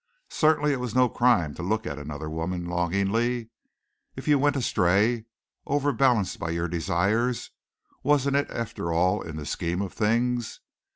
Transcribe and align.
Certainly 0.31 0.73
it 0.73 0.79
was 0.79 0.95
no 0.95 1.07
crime 1.07 1.53
to 1.53 1.61
look 1.61 1.85
at 1.85 1.99
another 1.99 2.27
woman 2.27 2.65
longingly. 2.65 3.51
If 4.15 4.27
you 4.27 4.39
went 4.39 4.55
astray, 4.55 5.25
overbalanced 5.67 6.39
by 6.39 6.49
your 6.49 6.67
desires, 6.67 7.51
wasn't 8.01 8.37
it 8.37 8.49
after 8.49 8.91
all 8.91 9.21
in 9.21 9.35
the 9.35 9.45
scheme 9.45 9.79
of 9.79 9.93
things? 9.93 10.59